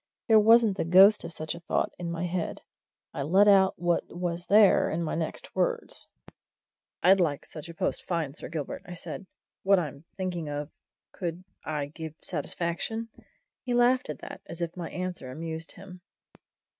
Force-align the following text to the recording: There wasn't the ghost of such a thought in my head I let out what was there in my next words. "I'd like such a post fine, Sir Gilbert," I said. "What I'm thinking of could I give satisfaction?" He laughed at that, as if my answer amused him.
There 0.27 0.39
wasn't 0.39 0.77
the 0.77 0.83
ghost 0.83 1.23
of 1.23 1.31
such 1.31 1.53
a 1.53 1.59
thought 1.59 1.93
in 1.99 2.09
my 2.09 2.25
head 2.25 2.63
I 3.13 3.21
let 3.21 3.47
out 3.47 3.77
what 3.77 4.05
was 4.09 4.47
there 4.47 4.89
in 4.89 5.03
my 5.03 5.13
next 5.13 5.55
words. 5.55 6.07
"I'd 7.03 7.19
like 7.19 7.45
such 7.45 7.69
a 7.69 7.75
post 7.75 8.03
fine, 8.07 8.33
Sir 8.33 8.49
Gilbert," 8.49 8.81
I 8.87 8.95
said. 8.95 9.27
"What 9.61 9.77
I'm 9.77 10.05
thinking 10.17 10.49
of 10.49 10.71
could 11.11 11.43
I 11.63 11.85
give 11.85 12.15
satisfaction?" 12.19 13.09
He 13.61 13.75
laughed 13.75 14.09
at 14.09 14.17
that, 14.21 14.41
as 14.47 14.59
if 14.59 14.75
my 14.75 14.89
answer 14.89 15.29
amused 15.29 15.73
him. 15.73 16.01